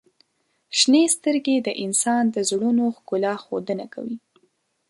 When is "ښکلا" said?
2.97-3.33